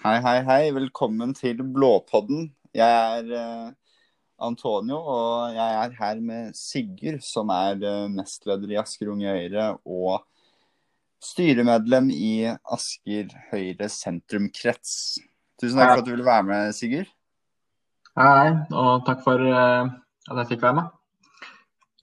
[0.00, 0.70] Hei, hei, hei.
[0.72, 2.46] Velkommen til Blåpodden.
[2.72, 3.72] Jeg er eh,
[4.40, 9.66] Antonio, og jeg er her med Sigurd, som er eh, nestleder i Asker Unge Høyre
[9.84, 10.22] og
[11.20, 14.94] styremedlem i Asker Høyre sentrumkrets.
[15.60, 17.10] Tusen takk for at du ville være med, Sigurd.
[18.16, 19.90] Hei, og takk for eh,
[20.30, 20.96] at jeg fikk være med.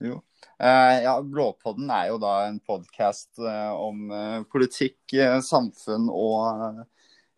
[0.06, 0.20] Jo.
[0.62, 6.86] Eh, ja, Blåpodden er jo da en podkast eh, om eh, politikk, samfunn og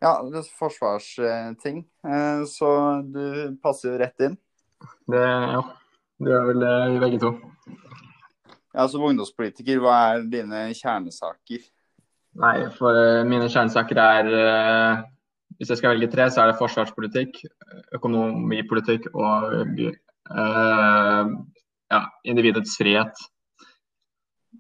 [0.01, 1.83] ja, det er forsvarsting.
[2.07, 2.71] Eh, Så
[3.13, 4.39] du passer jo rett inn.
[5.11, 5.61] Det, ja,
[6.21, 7.35] det gjør vel eh, vi begge to.
[8.73, 11.65] Ja, Som ungdomspolitiker, hva er dine kjernesaker?
[12.41, 15.01] Nei, for eh, mine kjernesaker er eh,
[15.59, 17.43] Hvis jeg skal velge tre, så er det forsvarspolitikk,
[17.99, 19.57] økonomipolitikk og
[19.91, 21.33] eh,
[21.91, 23.25] ja, individets frihet.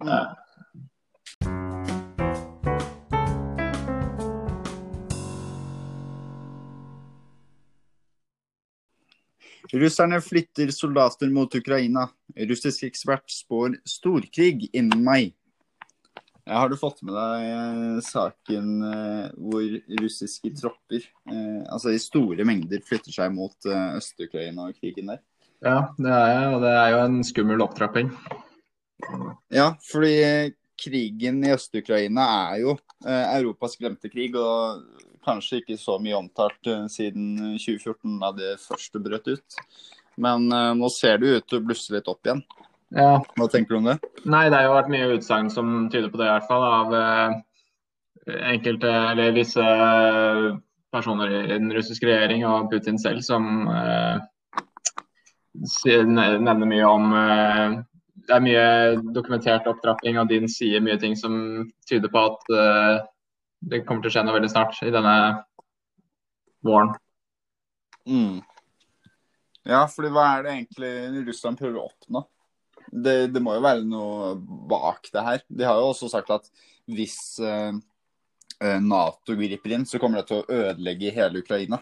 [0.04, 0.26] Eh,
[9.72, 12.08] Russerne flytter soldater mot Ukraina.
[12.36, 15.32] Russisk ekspert spår storkrig innen mai.
[16.50, 19.66] Ja, har du fått med deg eh, saken eh, hvor
[20.00, 25.20] russiske tropper, eh, altså i store mengder, flytter seg mot Øst-Ukraina og krigen der?
[25.60, 28.10] ja, det er jeg, og det er jo en skummel opptrapping.
[29.52, 30.16] Ja, fordi
[30.80, 34.80] krigen i Øst-Ukraina er jo Europas glemte krig, og
[35.24, 39.60] kanskje ikke så mye omtalt eh, siden 2014 da det første brøt ut.
[40.20, 42.42] Men eh, nå ser det ut til å blusse litt opp igjen.
[42.90, 44.00] Ja, Hva tenker du om det?
[44.24, 46.64] Nei, det har jo vært mye utsagn som tyder på det, i hvert fall.
[46.66, 47.36] Av eh,
[48.50, 49.62] enkelte, eller visse
[50.90, 54.18] personer i den russiske regjering og Putin selv som eh,
[56.06, 57.78] nevner mye om eh,
[58.20, 58.66] Det er mye
[59.14, 61.32] dokumentert opptrapping, og Din sier mye ting som
[61.88, 63.00] tyder på at eh,
[63.60, 65.14] det kommer til å skje noe veldig snart i denne
[66.64, 66.94] våren.
[68.08, 68.40] Mm.
[69.68, 72.24] Ja, fordi hva er det egentlig Russland prøver å oppnå?
[72.90, 74.32] Det, det må jo være noe
[74.70, 75.44] bak det her.
[75.46, 76.48] De har jo også sagt at
[76.90, 77.76] hvis eh,
[78.64, 81.78] eh, Nato griper inn, så kommer det til å ødelegge hele Ukraina.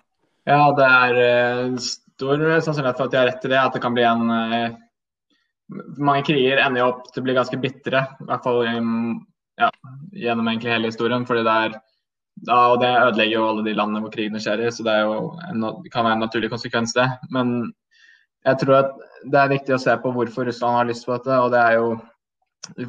[0.49, 3.62] Ja, det er eh, stor sannsynlighet for at de har rett i det.
[3.62, 4.77] At det kan bli en eh,
[6.00, 8.00] Mange kriger ender jo opp til å bli ganske bitre.
[8.25, 9.19] I hvert fall um,
[9.58, 9.70] ja,
[10.12, 11.26] gjennom egentlig hele historien.
[11.26, 11.78] fordi det er
[12.46, 14.94] ja, og Det ødelegger jo alle de landene hvor krigene skjer i, så det,
[15.50, 17.08] en, kan være en naturlig konsekvens, det.
[17.34, 17.72] Men
[18.46, 18.92] jeg tror at
[19.26, 21.34] det er viktig å se på hvorfor Russland har lyst på dette.
[21.34, 21.98] og det er jo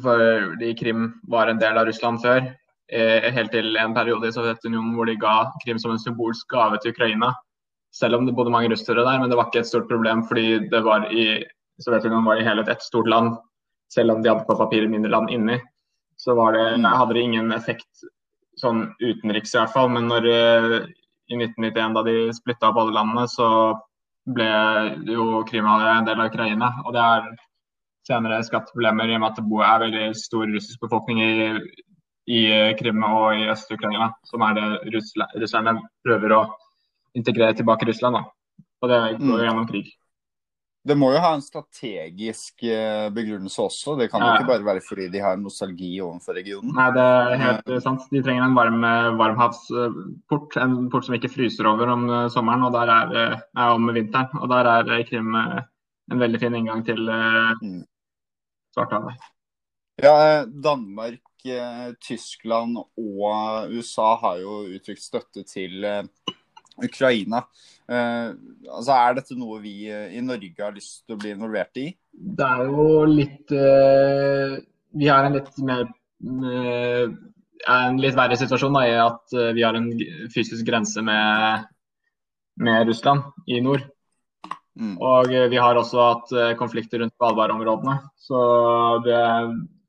[0.04, 2.46] fordi Krim var en del av Russland før.
[2.92, 6.78] Eh, helt til en periode i Sovjetunionen hvor de ga Krim som en symbolsk gave
[6.82, 7.32] til Ukraina.
[7.94, 10.68] Selv om det bodde mange russere der, men det var ikke et stort problem fordi
[10.70, 11.42] det var i
[11.82, 13.38] Sovjetunionen var i helhet ett stort land.
[13.90, 15.58] Selv om de hadde på papiret mindre land inni,
[16.20, 18.02] så var det, nei, hadde det ingen effekt
[18.60, 19.88] sånn utenriks i hvert fall.
[19.94, 20.74] Men når eh,
[21.32, 23.48] i 1991, da de splitta opp alle landene, så
[24.28, 24.48] ble
[25.08, 26.72] jo Krima en del av Ukraina.
[26.84, 27.30] Og det har
[28.06, 31.30] senere skapt problemer i og med at det er veldig stor russisk befolkning i,
[32.36, 34.68] i eh, Krim og i Øst-Ukraina, som er det
[35.40, 36.42] russerne prøver å
[37.16, 38.20] integrere tilbake i Russland.
[38.20, 38.66] Da.
[38.84, 39.88] Og det går gjennom krig.
[40.88, 43.98] Det må jo ha en strategisk eh, begrunnelse også.
[44.00, 44.36] Det kan jo Ja.
[44.38, 46.72] ikke bare være fordi de har nostalgi overfor regionen.
[46.72, 48.06] Nei, det er helt eh, sant.
[48.10, 50.56] De trenger en varm, eh, varmhavsport.
[50.56, 53.86] En port som ikke fryser over om eh, sommeren og der er, eh, er om
[53.92, 54.40] vinteren.
[54.40, 55.60] Og der er eh, Krim eh,
[56.10, 57.84] en veldig fin inngang til eh, Mm.
[58.74, 59.20] Svartehavet.
[60.00, 66.02] Ja, eh, Danmark, eh, Tyskland og USA har jo uttrykt støtte til eh,
[66.78, 67.44] Ukraina.
[67.90, 68.36] Uh,
[68.70, 71.88] altså, Er dette noe vi uh, i Norge har lyst til å bli involvert i?
[72.12, 74.60] Det er jo litt uh,
[74.94, 75.88] Vi har en litt mer
[76.20, 79.86] en litt verre situasjon da, i at vi har en
[80.32, 81.64] fysisk grense med,
[82.60, 83.86] med Russland i nord.
[84.76, 84.98] Mm.
[85.00, 87.96] Og vi har også hatt konflikter rundt Svalbard-områdene.
[88.20, 88.40] Så
[89.06, 89.22] det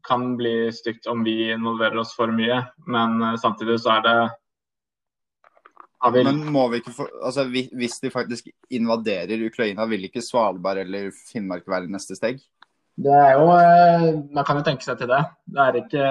[0.07, 2.61] kan bli stygt om vi involverer oss for mye.
[2.87, 4.17] Men samtidig så er det
[6.09, 11.11] Men må vi ikke få, altså, hvis de faktisk invaderer Ukraina, vil ikke Svalbard eller
[11.13, 12.41] Finnmark være neste steg?
[13.01, 15.21] Det er jo eh, Man kan jo tenke seg til det.
[15.45, 16.05] Det er ikke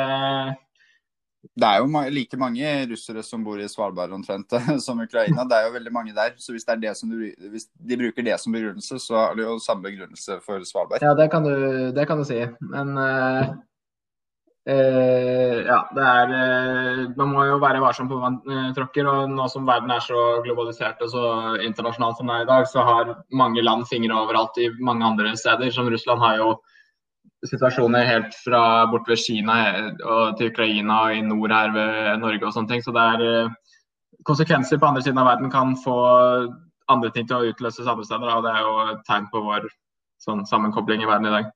[1.60, 4.54] Det er jo like mange russere som bor i Svalbard omtrent
[4.87, 5.44] som Ukraina.
[5.48, 6.37] Det er jo veldig mange der.
[6.38, 9.34] Så hvis, det er det som du, hvis de bruker det som begrunnelse, så er
[9.40, 11.02] det jo samme begrunnelse for Svalbard.
[11.02, 12.44] Ja, det kan du, det kan du si.
[12.60, 13.50] Men eh,
[14.69, 19.09] eh, ja, det er eh, Man må jo være varsom på hva man eh, tråkker.
[19.09, 21.25] Og nå som verden er så globalisert og så
[21.65, 25.37] internasjonal som den er i dag, så har mange land fingre overalt i mange andre
[25.37, 25.73] steder.
[25.75, 26.55] Som Russland har jo
[27.49, 29.61] situasjoner helt fra bort ved Kina
[30.05, 32.85] og til Ukraina og i nord her ved Norge og sånne ting.
[32.85, 33.77] Så det er eh,
[34.29, 36.01] konsekvenser på andre siden av verden kan få
[36.91, 38.35] andre ting til å utløses andre steder.
[38.35, 39.71] Og det er jo et tegn på vår
[40.21, 41.51] sånn, sammenkobling i verden i dag.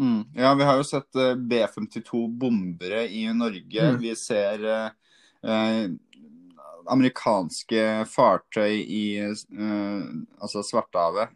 [0.00, 0.24] Mm.
[0.34, 3.88] Ja, vi har jo sett uh, B-52 bombere i Norge.
[3.90, 4.00] Mm.
[4.00, 4.90] Vi ser uh,
[5.46, 5.86] uh,
[6.86, 11.32] amerikanske fartøy i altså Svartehavet.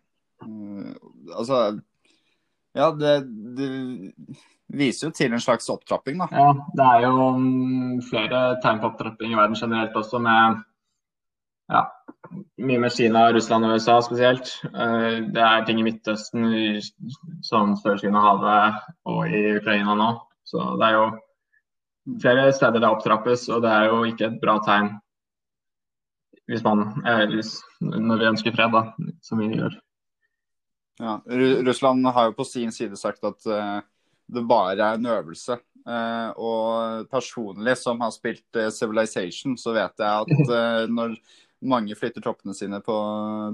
[1.35, 1.81] altså
[2.73, 3.15] Ja, det,
[3.59, 3.71] det,
[4.71, 6.29] viser jo til en slags opptrapping, da.
[6.31, 10.61] Ja, det er jo um, flere tegn på opptrapping i verden generelt også, med
[11.71, 11.85] ja,
[12.61, 14.53] mye med Kina, Russland og USA spesielt.
[14.71, 16.47] Eh, det er ting i Midtøsten,
[17.47, 18.81] som Sør-Kina-havet
[19.11, 20.11] og i Ukraina nå.
[20.47, 21.07] Så det er jo
[22.23, 24.97] flere steder det opptrappes, og det er jo ikke et bra tegn
[26.51, 27.31] hvis man, eh,
[27.79, 29.77] når vi ønsker fred, da, som vi gjør.
[30.99, 31.21] Ja,
[31.63, 33.79] Russland har jo på sin side sagt at uh,
[34.29, 35.57] det bare er en øvelse.
[35.87, 41.15] Uh, og personlig, som har spilt Civilization, så vet jeg at når
[41.61, 42.95] mange flytter troppene sine på,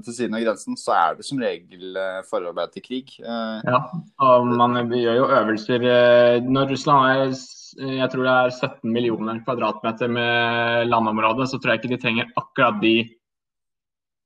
[0.05, 3.13] til siden av grensen, så er det som regel eh, forarbeid til krig.
[3.19, 3.81] Eh, ja,
[4.23, 7.37] og man gjør jo øvelser eh, Når Russland har
[7.77, 12.31] jeg tror det er 17 millioner kvadratmeter med landområde, så tror jeg ikke de trenger
[12.39, 12.93] akkurat de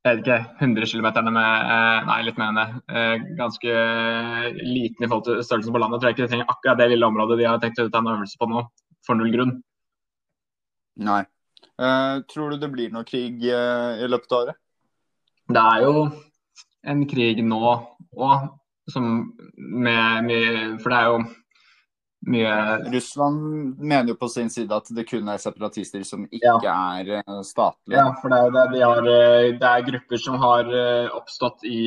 [0.01, 1.65] jeg vet ikke, 100 km med
[2.07, 3.25] Nei, litt mer enn det.
[3.37, 3.75] Ganske
[4.61, 5.99] liten i forhold til størrelsen på landet.
[5.99, 8.01] Jeg tror jeg ikke de trenger akkurat det lille området de har tenkt å ta
[8.01, 8.63] en øvelse på nå,
[9.05, 9.53] for null grunn.
[11.09, 11.21] Nei.
[11.79, 14.57] Uh, tror du det blir noe krig uh, i løpet av året?
[15.51, 16.07] Det er jo
[16.91, 17.61] en krig nå
[18.17, 18.49] òg,
[18.91, 20.51] med mye
[20.81, 21.21] For det er jo
[22.31, 22.55] mye
[22.93, 26.75] Russland mener jo på sin side at det kun er separatister som ikke ja.
[26.99, 27.97] er uh, statlige.
[27.97, 28.65] Ja, for det er det.
[28.75, 29.01] De har,
[29.57, 30.69] det er grupper som har
[31.17, 31.81] oppstått i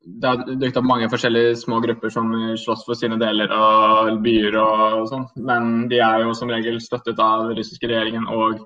[0.00, 4.56] det har dukket opp mange forskjellige små grupper som slåss for sine deler av byer
[4.60, 8.62] og sånn, men de er jo som regel støttet av den russiske regjeringen og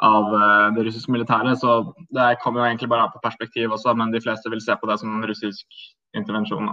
[0.00, 1.58] av eh, det russiske militæret.
[1.60, 1.80] Så
[2.14, 4.88] det kommer jo egentlig bare an på perspektiv også, men de fleste vil se på
[4.88, 5.82] det som russisk
[6.16, 6.70] intervensjon.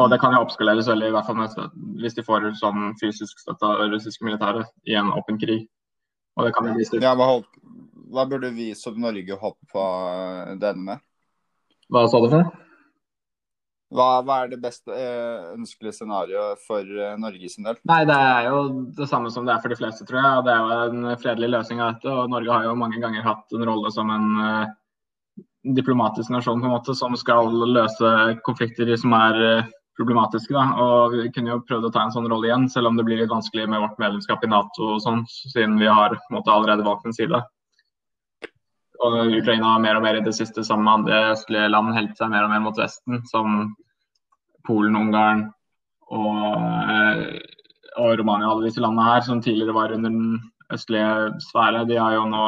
[0.00, 3.68] Og det kan jo oppskaleres veldig, i hvert fall hvis de får sånn fysisk støtte
[3.68, 5.66] av det russiske militæret i en åpen krig.
[6.36, 7.04] Og det kan jo bli styrt.
[7.04, 7.42] Ja, hva,
[8.12, 9.88] hva burde vi som Norge håpe på
[10.60, 11.08] denne med?
[11.92, 12.58] Hva sa du for noe?
[13.92, 17.76] Hva, hva, er det beste eh, ønskelige scenarioet for eh, Norge sin del?
[17.88, 18.62] Nei, Det er jo
[18.96, 20.46] det samme som det er for de fleste, tror jeg.
[20.46, 22.08] Det er jo en fredelig løsning av dette.
[22.08, 25.44] og Norge har jo mange ganger hatt en rolle som en uh,
[25.76, 28.16] diplomatisk nasjon på en måte, som skal løse
[28.48, 30.56] konflikter som er uh, problematiske.
[30.56, 30.64] Da.
[30.80, 33.20] Og Vi kunne jo prøvd å ta en sånn rolle igjen, selv om det blir
[33.20, 36.54] litt vanskelig med vårt medlemskap i Nato, og sånn, siden vi har på en måte,
[36.54, 37.44] allerede valgt en side.
[39.02, 42.14] Og Ukraina har mer og mer i det siste sammen med andre østlige land helt
[42.18, 43.72] seg mer og mer mot Vesten, som
[44.66, 45.48] Polen, Ungarn
[46.12, 46.36] og,
[46.94, 47.40] eh,
[47.98, 48.50] og Romania.
[48.50, 50.38] Alle disse landene her som tidligere var under den
[50.72, 52.46] østlige sfære, de har jo nå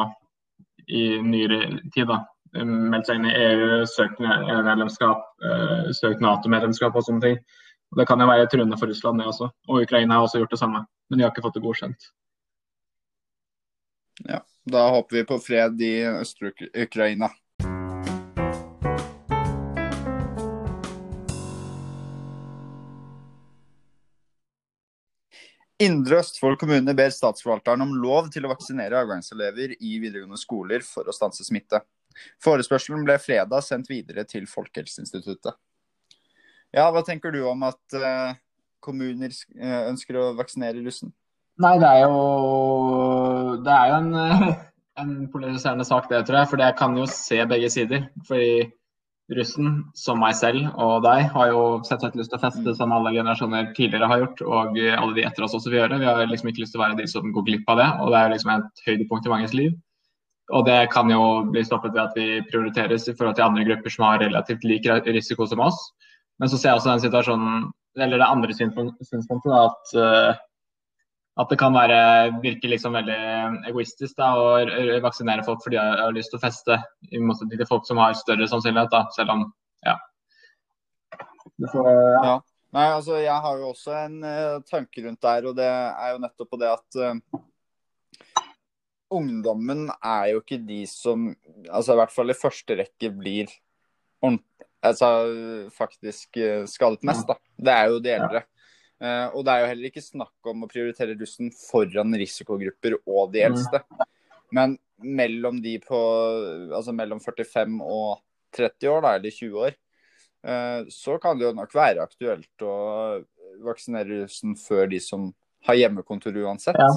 [0.89, 1.61] i nyere
[1.95, 2.21] tid da,
[2.63, 7.39] meldt seg inn i EU, søkt EU-medlemskap, eh, søkt Nato-medlemskap og sånne ting.
[7.93, 9.51] Og det kan jo være truende for Russland, det også.
[9.69, 12.13] Og Ukraina har også gjort det samme, men de har ikke fått det godkjent.
[14.23, 14.45] Ja.
[14.65, 17.31] Da håper vi på fred i Øst-Ukraina.
[25.83, 31.11] Indre Østfold kommune ber statsforvalteren om lov til å vaksinere avgangselever i videregående skoler for
[31.11, 31.83] å stanse smitte.
[32.45, 35.59] Forespørselen ble fredag sendt videre til Folkehelseinstituttet.
[36.75, 38.39] Ja, Hva tenker du om at uh,
[38.83, 41.13] kommuner uh, ønsker å vaksinere russen?
[41.63, 42.15] Nei, det er jo,
[43.63, 44.55] det er jo en,
[45.03, 46.51] en, polariserende sak, det, tror jeg.
[46.53, 48.09] For jeg kan jo se begge sider.
[48.29, 48.67] Fordi
[49.33, 52.93] russen, som meg selv og deg, har jo sett sett lyst til å feste som
[52.93, 56.01] alle generasjoner tidligere har gjort, og alle de etter oss også vil gjøre.
[56.03, 58.13] Vi har liksom ikke lyst til å være de som går glipp av det, og
[58.13, 59.75] det er liksom et høydepunkt i manges liv.
[60.53, 63.93] Og det kan jo bli stoppet ved at vi prioriteres i forhold til andre grupper
[63.93, 65.79] som har relativt lik risiko som oss.
[66.43, 70.43] Men så ser jeg også den situasjonen, eller det andre synspunktet, at uh,
[71.35, 71.99] at det kan være,
[72.45, 73.19] virke liksom veldig
[73.67, 76.79] egoistisk da, å vaksinere folk fordi de har lyst til å feste,
[77.11, 79.49] i motsetning til folk som har større sannsynlighet, da, selv om
[79.85, 79.97] ja.
[81.73, 82.21] Får, ja.
[82.29, 82.37] ja.
[82.75, 86.23] Nei, altså Jeg har jo også en uh, tanke rundt der, og det er jo
[86.23, 87.43] nettopp på det at uh,
[89.15, 91.29] ungdommen er jo ikke de som
[91.69, 93.53] altså i hvert fall i første rekke blir
[94.25, 95.11] altså,
[95.75, 97.27] faktisk uh, skadet mest.
[97.31, 97.39] da.
[97.55, 98.47] Det er jo de eldre.
[99.03, 103.33] Uh, og det er jo heller ikke snakk om å prioritere russen foran risikogrupper og
[103.35, 103.83] de eldste.
[104.55, 106.01] Men mellom de på
[106.73, 108.21] altså mellom 45 og
[108.55, 109.79] 30 år, da, eller 20 år,
[110.47, 112.77] uh, så kan det jo nok være aktuelt å
[113.65, 115.33] vaksinere russen før de som
[115.65, 116.79] har hjemmekontor uansett.
[116.79, 116.93] Ja.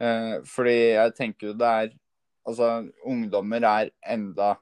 [0.00, 1.90] Eh, fordi jeg tenker jo det er
[2.48, 4.54] Altså, ungdommer er enda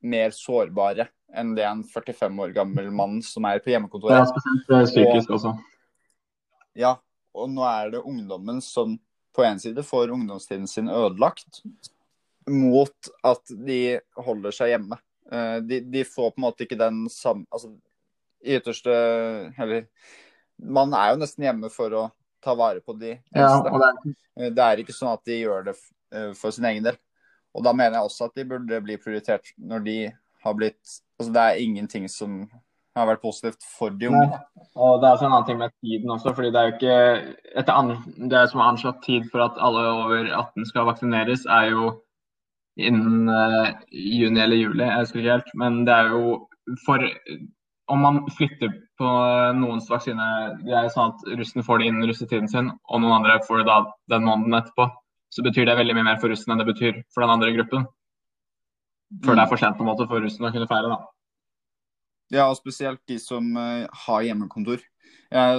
[0.00, 1.04] mer sårbare
[1.36, 4.16] enn det en 45 år gammel mann som er på hjemmekontoret.
[4.16, 5.52] Ja, spesielt psykisk også.
[6.78, 6.96] Ja,
[7.36, 8.96] og nå er det ungdommen som
[9.36, 11.62] på en side får ungdomstiden sin ødelagt
[12.50, 14.98] mot at de holder seg hjemme.
[15.62, 17.68] De, de får på en måte ikke den samme Altså,
[18.42, 18.90] i ytterste
[19.62, 19.84] Eller
[20.60, 22.02] man er jo nesten hjemme for å
[22.44, 23.70] ta vare på de eldste.
[23.70, 24.14] Ja, det...
[24.36, 24.64] Eh, det...
[24.64, 26.98] er ikke sånn at de gjør det eh, for sin egen del.
[27.56, 29.96] Og da mener jeg også at de burde bli prioritert når de
[30.44, 32.36] har blitt Altså det er ingenting som
[32.98, 34.40] har vært positivt for de unge.
[34.74, 36.96] Og det er også en annen ting med tiden også, fordi det er jo ikke
[37.60, 37.92] etter
[38.32, 41.92] Det som er anslått tid for at alle over 18 skal vaksineres, er jo
[42.80, 45.54] innen uh, juni eller juli, jeg husker ikke helt.
[45.54, 46.48] Men det er jo
[46.86, 47.06] for
[47.90, 48.70] om man flytter
[49.00, 49.12] på
[49.58, 50.26] noens vaksine
[50.62, 53.70] Det er sånn at russen får det innen russetiden sin, og noen andre får det
[53.70, 53.78] da
[54.14, 54.86] den måneden etterpå.
[55.30, 57.88] Så betyr det veldig mye mer for russen enn det betyr for den andre gruppen.
[59.24, 61.00] Før det er for sent på en måte for russen å kunne feire, da.
[62.30, 64.86] Ja, spesielt de som uh, har hjemmekontor.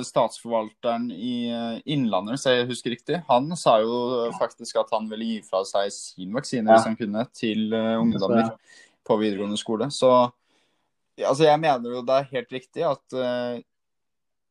[0.03, 5.29] Statsforvalteren i uh, Innlandet, hvis jeg husker riktig, han sa jo faktisk at han ville
[5.29, 6.75] gi fra seg sin vaksine ja.
[6.75, 8.51] hvis han kunne, til ungdommer
[9.07, 9.87] på videregående skole.
[9.91, 10.11] Så
[11.19, 13.59] altså jeg mener jo det er helt riktig at uh,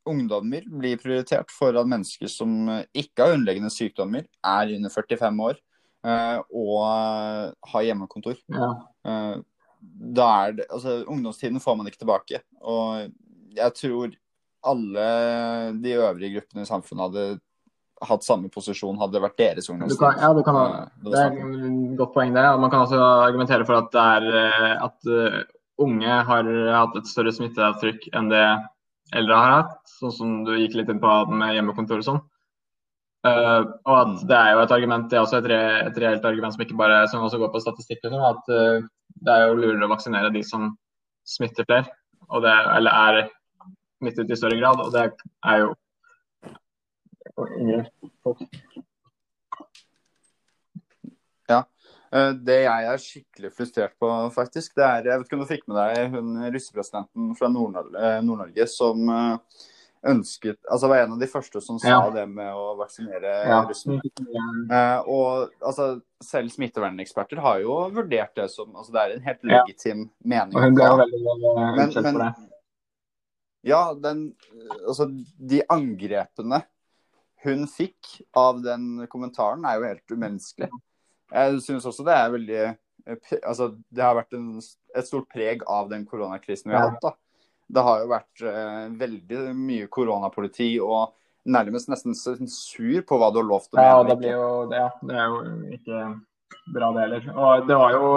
[0.08, 5.58] ungdommer blir prioritert foran mennesker som eh, ikke har underliggende sykdommer, er under 45 år
[6.08, 6.78] uh, og
[7.72, 8.38] har hjemmekontor.
[8.48, 8.70] Ja.
[9.04, 9.42] Uh,
[9.80, 12.42] da er det, altså Ungdomstiden får man ikke tilbake.
[12.60, 13.10] Og
[13.56, 14.16] jeg tror
[14.70, 15.06] alle
[15.80, 17.40] de øvrige gruppene i samfunnet hadde
[18.08, 20.00] hatt samme posisjon hadde det vært deres ungdomstid.
[20.00, 20.58] Kan, ja, kan,
[21.04, 22.54] det, det, er et godt poeng der.
[22.60, 25.10] Man kan også argumentere for at, det er, at
[25.80, 28.44] unge har hatt et større smitteavtrykk enn det
[29.16, 32.22] eldre har hatt, sånn som du gikk litt inn på med hjemmekontor og sånn.
[33.20, 35.60] Uh, og at det er jo et argument, det er også et, re,
[35.90, 38.86] et reelt argument som ikke bare som også går på statistikk, liksom, at uh,
[39.20, 40.70] det er jo lurere å vaksinere de som
[41.28, 41.84] smitter flere,
[42.40, 43.28] det, eller er
[44.00, 44.80] smittet i større grad.
[44.80, 45.10] Og det
[45.44, 45.74] er jo
[51.50, 51.64] Ja.
[52.12, 55.50] Eh, det jeg er skikkelig frustrert på, faktisk, det er Jeg vet ikke om du
[55.50, 59.60] fikk med deg hun russepresidenten fra Nord-Norge som eh,
[60.06, 61.98] ønsket Altså var en av de første som sa ja.
[62.14, 63.58] det med å vaksinere ja.
[63.68, 63.98] russen.
[65.04, 65.90] og altså,
[66.24, 70.12] selv smitteverneksperter har jo vurdert det som altså, Det er en helt legitim ja.
[70.34, 70.56] mening.
[70.56, 71.22] Og hun ble jo veldig
[71.76, 72.30] men, for det.
[73.68, 74.28] Ja, den
[74.86, 76.62] Altså, de angrepene
[77.44, 80.68] hun fikk av den kommentaren, er jo helt umenneskelig.
[81.30, 85.64] Jeg synes også det er veldig eh, Altså, det har vært en, et stort preg
[85.64, 87.00] av den koronakrisen vi har hatt.
[87.04, 87.14] da.
[87.70, 91.14] Det har jo vært eh, veldig mye koronapoliti og
[91.50, 93.88] nærmest nesten sensur på hva du har lovt å mene.
[93.88, 95.40] Ja, det, blir jo, det, det er jo
[95.78, 96.00] ikke
[96.74, 97.28] bra, det heller.
[97.34, 98.12] Og det var jo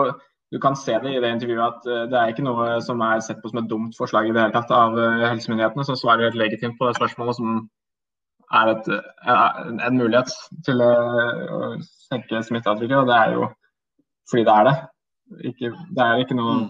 [0.53, 3.23] du kan se det i det intervjuet at eh, det er ikke noe som er
[3.25, 6.27] sett på som et dumt forslag i det hele tatt av eh, helsemyndighetene, som svarer
[6.27, 7.63] helt legitimt på det spørsmålet, som
[8.53, 8.89] er et,
[9.25, 10.29] en, en mulighet
[10.67, 11.71] til å
[12.05, 12.99] senke smitteavtrykket.
[12.99, 13.47] Og det er jo
[14.29, 14.75] fordi det er det.
[15.49, 16.67] Ikke, det er ikke noe mm.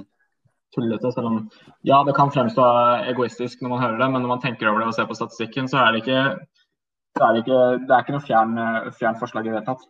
[0.73, 1.11] Tullete.
[1.13, 1.39] Selv om
[1.87, 2.65] ja, det kan fremstå
[3.13, 5.69] egoistisk når man hører det, men når man tenker over det og ser på statistikken,
[5.71, 6.19] så er det ikke,
[7.21, 8.59] er det ikke, det er ikke noe fjern,
[8.99, 9.87] fjern forslag i det hele tatt.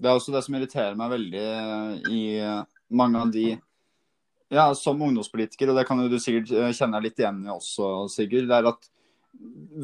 [0.00, 1.48] Det er også det som irriterer meg veldig
[2.08, 2.22] i
[3.00, 3.50] mange av de
[4.50, 8.48] Ja, som ungdomspolitiker, og det kan du sikkert kjenne deg litt igjen i også, Sigurd.
[8.50, 8.88] det er at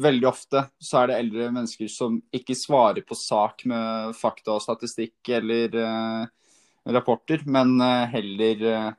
[0.03, 4.65] veldig ofte så er det eldre mennesker som ikke svarer på sak med fakta og
[4.65, 6.25] statistikk eller eh,
[6.97, 7.77] rapporter, men
[8.11, 8.91] heller uh,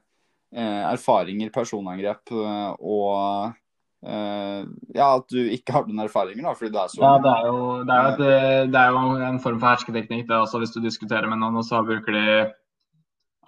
[0.54, 3.56] erfaringer, personangrep og
[3.98, 7.48] ja, at du ikke har den erfaringen da, fordi du er så Ja, det er
[7.50, 10.28] jo, det er jo, et, det er jo en form for hersketeknikk.
[10.28, 12.28] det også Hvis du diskuterer med noen, og så bruker de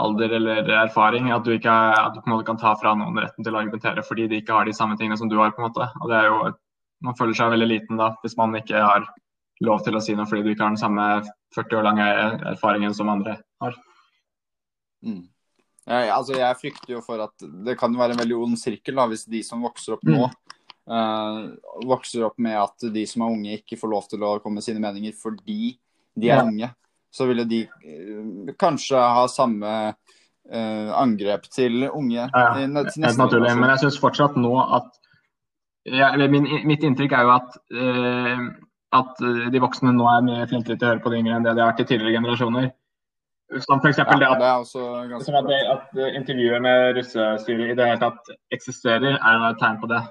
[0.00, 1.30] alder eller erfaring.
[1.30, 3.62] At du, ikke, at du på en måte kan ta fra noen retten til å
[3.62, 5.54] argumentere fordi de ikke har de samme tingene som du har.
[5.54, 5.86] på en måte.
[6.02, 6.50] Og det er jo
[7.04, 9.06] man føler seg veldig liten da, hvis man ikke har
[9.64, 11.06] lov til å si noe fordi du ikke har den samme
[11.56, 12.08] 40 år lange
[12.52, 13.76] erfaringen som andre har.
[15.04, 15.24] Mm.
[15.88, 19.06] Jeg, altså, jeg frykter jo for at det kan være en veldig ond sirkel da,
[19.10, 20.58] hvis de som vokser opp nå, mm.
[20.92, 24.60] uh, vokser opp med at de som er unge, ikke får lov til å komme
[24.60, 25.74] med sine meninger fordi
[26.14, 26.46] de er ja.
[26.46, 26.70] unge.
[27.10, 32.26] Så ville de uh, kanskje ha samme uh, angrep til unge.
[32.28, 32.56] Ja, ja.
[32.60, 33.54] Helt naturlig.
[33.56, 34.92] Men jeg syns fortsatt nå at
[35.88, 37.54] ja, min, mitt inntrykk er jo at,
[38.92, 41.54] at de voksne nå er mye flinkere til å høre på de yngre enn det
[41.56, 42.66] de har vært i tidligere generasjoner.
[43.58, 43.98] Som f.eks.
[43.98, 48.30] Ja, det at, det som at, det, at intervjuet med russestyret i det hele tatt
[48.54, 50.04] eksisterer, er et tegn på det.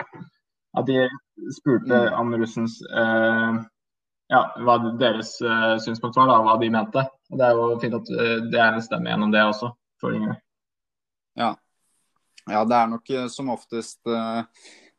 [0.78, 1.06] At de
[1.56, 2.18] spurte mm.
[2.20, 3.62] om russens uh,
[4.30, 7.06] ja, hva deres uh, synspunkt var, da, hva de mente.
[7.32, 9.72] Og Det er jo fint at uh, det er en stemme gjennom det også.
[10.00, 10.36] for yngre.
[11.40, 11.54] Ja.
[12.48, 14.44] ja, det er nok som oftest uh,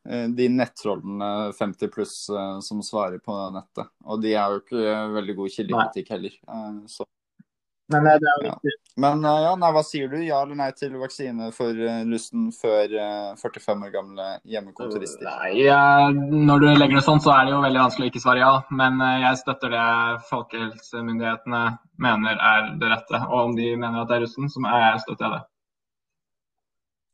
[0.08, 2.16] de nettrollene 50 pluss
[2.64, 3.88] som svarer på nettet.
[4.08, 6.36] Og de er jo ikke veldig god kildekritikk heller.
[6.88, 7.04] så
[7.90, 8.72] men det er jo viktig.
[8.72, 8.80] Ja.
[9.00, 10.16] Men eh, ja, nei, hva sier du?
[10.22, 15.26] Ja eller nei til vaksine for uh, russen før uh, 45 år gamle hjemmekontorister?
[15.26, 15.66] Nei,
[16.48, 18.52] Når du legger det sånn, så er det jo veldig vanskelig å ikke svare ja.
[18.82, 19.86] Men uh, jeg støtter det
[20.30, 21.62] folkehelsemyndighetene
[22.06, 23.22] mener er det rette.
[23.28, 25.42] Og om de mener at det er russen, så jeg, støtter jeg det.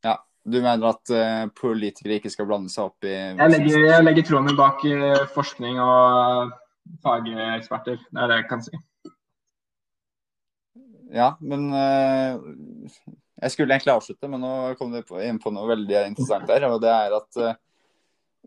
[0.07, 0.15] Ja,
[0.47, 4.47] Du mener at politikere ikke skal blande seg opp i Jeg legger, jeg legger troen
[4.47, 4.83] min bak
[5.33, 6.53] forskning og
[7.03, 7.99] fageksperter.
[8.11, 8.79] Det er det jeg kan si.
[11.13, 12.39] Ja, men uh,
[13.41, 16.67] Jeg skulle egentlig avslutte, men nå kom du inn på noe veldig interessant der.
[16.71, 17.59] Og det er at uh,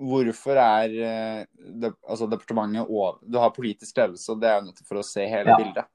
[0.00, 1.42] hvorfor er uh,
[1.82, 5.06] de, altså departementet og Du har politisk ledelse, og det er jo nødt for å
[5.06, 5.58] se hele ja.
[5.60, 5.88] bildet.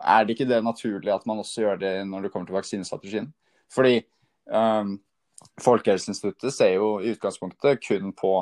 [0.00, 3.30] er det ikke det naturlig at man også gjør det når det kommer til vaksinestrategien?
[3.72, 4.02] Fordi
[4.52, 4.98] um,
[5.60, 8.32] Folkehelseinstituttet ser jo i utgangspunktet kun på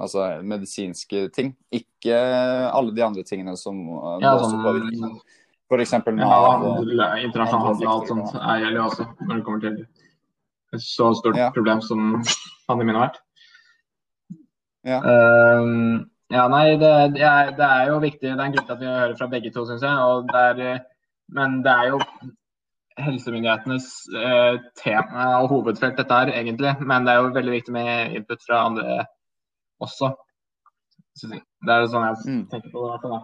[0.00, 3.78] altså, medisinske ting, ikke alle de andre tingene som
[4.22, 5.20] ja, sånn,
[5.72, 5.92] F.eks.
[5.96, 9.78] Ja, internasjonal handel og alt sånt er gjelder jo også når det kommer til
[10.72, 11.50] et så stort ja.
[11.52, 12.22] problem som
[12.68, 13.20] pandemien har vært.
[14.88, 14.98] Ja.
[15.04, 18.24] Um, ja, nei, det, det, er, det, er, jo viktig.
[18.24, 20.06] Det er en grunn til at vi hører fra begge to, syns jeg.
[20.06, 20.80] Og det er,
[21.36, 22.00] men det er jo
[23.02, 26.72] helsemyndighetenes eh, tema og hovedfelt, dette her, egentlig.
[26.80, 28.98] Men det er jo veldig viktig med input fra andre
[29.82, 30.12] også.
[31.20, 32.42] Det er jo sånn jeg mm.
[32.52, 33.22] tenker på det.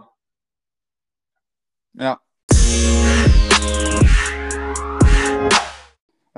[2.05, 2.17] Ja.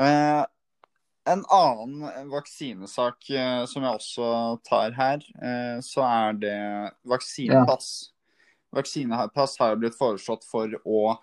[0.01, 0.45] Eh,
[1.25, 4.31] en annen vaksinesak eh, som jeg også
[4.67, 6.61] tar her, eh, så er det
[7.09, 7.91] vaksinepass.
[8.09, 8.81] Ja.
[8.81, 11.19] Vaksinepass har blitt foreslått for å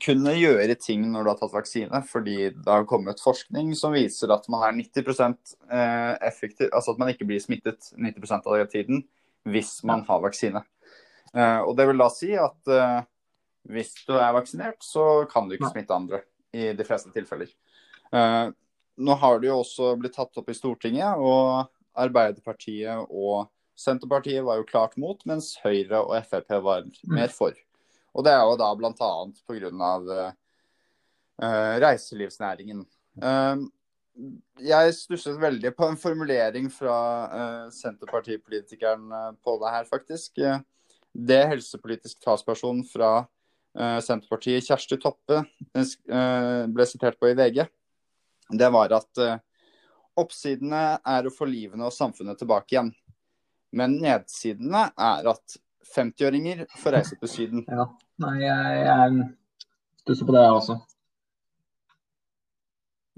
[0.00, 4.32] kunne gjøre ting når du har tatt vaksine, fordi det har kommet forskning som viser
[4.32, 9.04] at man er 90 eh, effektiv, altså at man ikke blir smittet 90% av tiden
[9.44, 10.64] hvis man har vaksine.
[11.34, 13.00] Eh, og det vil da si at uh,
[13.74, 16.22] hvis du er vaksinert, så kan du ikke smitte andre
[16.54, 17.50] i de fleste tilfeller.
[18.14, 18.52] Uh,
[19.02, 21.66] nå har det jo også blitt tatt opp i Stortinget, og
[21.98, 27.14] Arbeiderpartiet og Senterpartiet var jo klart mot, mens Høyre og Frp var mm.
[27.16, 27.56] mer for.
[28.14, 29.14] Og det er jo da bl.a.
[29.50, 29.94] pga.
[31.34, 32.84] Uh, reiselivsnæringen.
[33.18, 33.64] Uh,
[34.62, 39.10] jeg stusset veldig på en formulering fra uh, Senterpartipolitikeren
[39.42, 40.38] på det her, faktisk.
[40.38, 40.60] Uh,
[41.14, 47.64] det helsepolitisk talsperson fra uh, Senterpartiet, Kjersti Toppe, uh, ble sitert på i VG,
[48.54, 49.20] det var at
[50.20, 52.90] oppsidene er å få livene og samfunnet tilbake igjen.
[53.74, 55.56] Men nedsidene er at
[55.94, 57.64] 50-åringer får reise til Syden.
[57.68, 57.86] Ja,
[58.22, 59.24] nei, jeg, jeg
[60.04, 60.76] stusser på det, jeg også.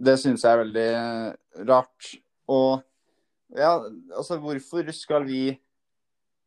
[0.06, 0.88] Det syns jeg er veldig
[1.68, 2.10] rart.
[2.52, 2.82] Og
[3.56, 3.78] ja,
[4.16, 5.42] altså hvorfor skal vi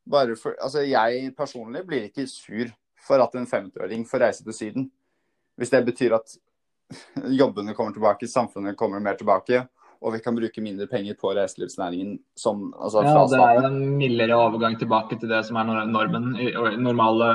[0.07, 2.69] for, altså jeg personlig blir ikke sur
[3.07, 4.91] for at en 50-åring får reise til Syden.
[5.57, 6.38] Hvis det betyr at
[7.41, 9.67] jobbene kommer tilbake, samfunnet kommer mer tilbake,
[9.99, 14.38] og vi kan bruke mindre penger på reiselivsnæringen som altså, Ja, det er en mildere
[14.39, 17.27] overgang tilbake til det som er normen i normale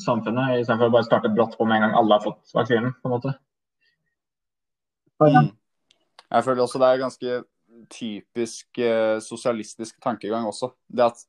[0.00, 3.10] samfunnet, istedenfor å bare starte brått på med en gang alle har fått vaksinen, på
[3.10, 3.34] en måte.
[5.20, 5.50] Mm.
[6.30, 7.38] Jeg føler også det er ganske
[7.92, 10.70] typisk eh, sosialistisk tankegang også.
[10.88, 11.22] Det at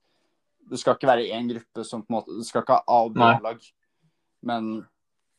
[0.69, 3.03] det skal ikke være én gruppe som på en måte Det skal ikke ha A-
[3.07, 3.67] og B-lag.
[4.45, 4.71] Men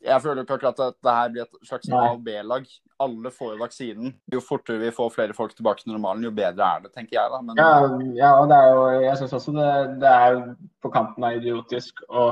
[0.00, 2.68] jeg føler ikke akkurat at det her blir et slags A- og B-lag.
[3.04, 4.12] Alle får jo vaksinen.
[4.32, 7.32] Jo fortere vi får flere folk tilbake til normalen, jo bedre er det, tenker jeg
[7.32, 7.40] da.
[7.44, 7.60] Men...
[7.60, 7.72] Ja,
[8.18, 9.72] ja, og det er jo, jeg syns også det,
[10.04, 10.40] det, er
[10.80, 12.30] på kanten av idiotisk å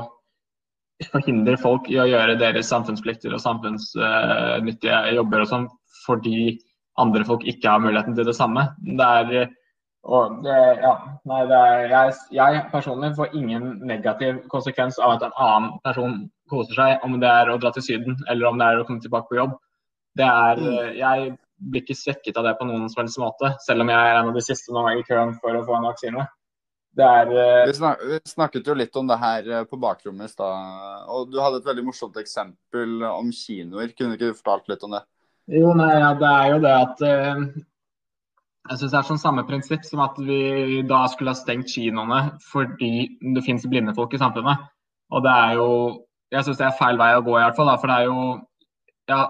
[1.13, 5.69] forhindre folk i å gjøre deres samfunnsplikter og samfunnsnyttige jobber og sånn
[6.03, 6.57] fordi
[6.99, 8.65] andre folk ikke har muligheten til det samme.
[8.81, 9.53] Det er
[10.07, 10.93] og det, ja,
[11.27, 16.21] nei, det er, jeg, jeg, personlig får ingen negativ konsekvens av at en annen person
[16.49, 19.03] koser seg, om det er å dra til Syden eller om det er å komme
[19.03, 19.57] tilbake på jobb.
[20.17, 20.97] Det er, mm.
[20.97, 24.21] Jeg blir ikke svekket av det på noen som helst måte, selv om jeg er
[24.21, 26.25] en av de siste nå i køen for å få en vaksine.
[26.99, 27.67] Er, uh...
[27.69, 31.29] vi, snak, vi, snakket jo litt om det her eh, på bakrommet i stad, og
[31.31, 33.93] du hadde et veldig morsomt eksempel om kinoer.
[33.95, 35.03] Kunne du ikke fortalt litt om det?
[35.59, 37.43] Jo, nei, ja, det er jo det at uh,
[38.69, 42.19] jeg synes Det er sånn samme prinsipp som at vi da skulle ha stengt kinoene
[42.51, 42.91] fordi
[43.35, 44.67] det finnes blinde folk i samfunnet.
[45.09, 45.69] Og det er jo
[46.29, 47.71] Jeg syns det er feil vei å gå, i hvert fall.
[47.71, 48.19] Da, For det er jo
[49.09, 49.23] ja,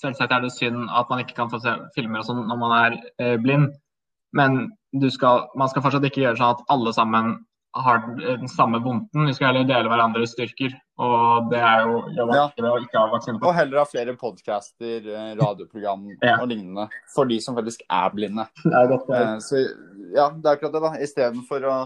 [0.00, 2.72] Selvsagt er det synd at man ikke kan få se filmer og sånn når man
[2.76, 3.70] er eh, blind,
[4.36, 4.58] men
[5.12, 7.30] skal, man skal fortsatt ikke gjøre sånn at alle sammen
[7.84, 9.26] har den samme vondten.
[9.26, 10.74] Vi skal heller dele hverandres styrker.
[11.02, 12.46] Og det er jo ja.
[12.48, 13.50] å ikke ha vaksine på.
[13.50, 16.38] Og heller ha flere podcaster, eh, radioprogram Ja.
[16.40, 18.46] og lignende for de som faktisk er blinde.
[18.64, 18.96] Det er.
[18.96, 19.60] Eh, Så
[20.16, 20.94] ja, det er akkurat det, da.
[21.04, 21.76] Istedenfor å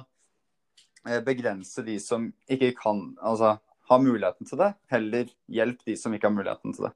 [1.08, 3.56] eh, begrense de som ikke kan Altså
[3.90, 6.92] har muligheten til det, heller hjelp de som ikke har muligheten til det.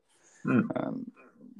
[0.47, 0.61] Mm.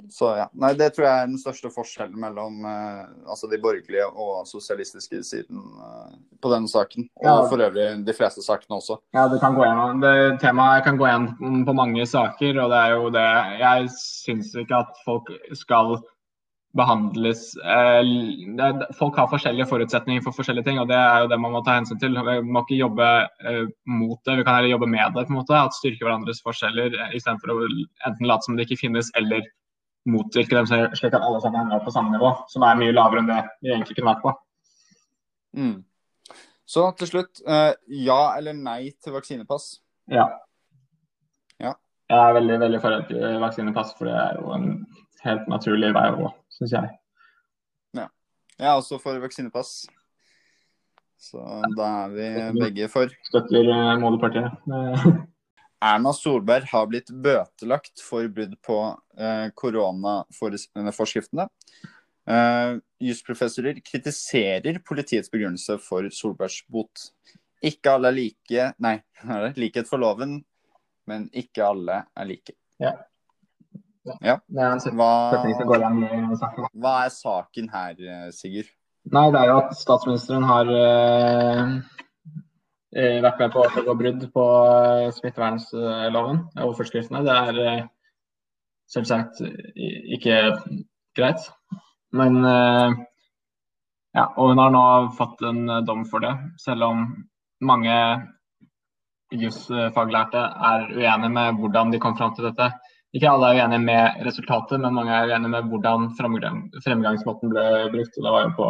[0.09, 0.47] Så ja.
[0.53, 5.21] Nei, det tror jeg er den største forskjellen mellom eh, altså de borgerlige og sosialistiske
[5.25, 7.07] siden eh, på denne saken.
[7.21, 7.35] Og Ja.
[7.49, 8.99] for øvrig de fleste sakene også.
[9.13, 10.01] Ja, det kan gå igjen.
[10.01, 14.53] Det temaet kan gå igjen på mange saker, og det er jo det Jeg syns
[14.55, 15.97] ikke at folk skal
[16.75, 18.03] behandles eh,
[18.57, 21.63] det- Folk har forskjellige forutsetninger for forskjellige ting, og det er jo det man må
[21.63, 22.11] ta hensyn til.
[22.11, 23.07] Vi må ikke jobbe
[23.47, 25.25] eh, mot det, vi kan heller jobbe med det.
[25.27, 27.61] på en måte, At styrke hverandres forskjeller eh, istedenfor å
[28.05, 29.41] enten late som det ikke finnes, eller
[30.09, 33.29] motvirke dem slik at alle sammen ender på samme nivå, som er mye lavere enn
[33.31, 34.33] det vi egentlig kunne vært på.
[35.57, 35.75] Mm.
[36.65, 37.73] Så til slutt, eh,
[38.05, 39.79] ja eller nei til vaksinepass?
[40.11, 40.27] Ja.
[41.61, 41.73] Ja.
[42.09, 44.71] Jeg er veldig veldig for eh, vaksinepass, for det er jo en
[45.25, 46.95] helt naturlig vei å gå, syns jeg.
[47.97, 48.09] Ja.
[48.57, 49.77] Jeg er også for vaksinepass.
[51.21, 51.41] Så
[51.77, 52.27] da er vi
[52.59, 53.13] begge for.
[53.29, 54.53] Støtter eh, moderpartiet.
[55.85, 58.77] Eh, Erna Solberg har blitt bøtelagt for brudd på
[59.17, 61.47] eh, koronaforskriftene.
[62.27, 67.09] Eh, Jusprofessorer kritiserer politiets begrunnelse for Solbergs bot.
[67.65, 68.99] Ikke alle er like Nei,
[69.61, 70.39] likhet for loven,
[71.07, 72.55] men ikke alle er like.
[72.81, 72.95] Ja.
[74.21, 74.39] ja.
[74.49, 76.65] Hva, saken.
[76.73, 78.73] hva er saken her, eh, Sigurd?
[79.13, 82.04] Nei, det er jo at statsministeren har eh, eh,
[82.95, 87.23] vært med på å gå brudd på eh, smittevernloven og forskriftene.
[87.27, 87.87] Det er eh,
[88.91, 89.41] selvsagt
[90.15, 90.37] ikke
[91.17, 91.49] greit.
[92.15, 92.95] Men eh,
[94.15, 94.85] ja, og hun har nå
[95.17, 97.05] fått en eh, dom for det, selv om
[97.65, 97.95] mange
[99.35, 102.69] jusfaglærte er uenige med hvordan de kom fram til dette.
[103.15, 107.65] Ikke alle er uenige med resultatet, men mange er uenige med hvordan fremgang, fremgangsmåten ble
[107.91, 108.15] brukt.
[108.15, 108.69] Og det var jo på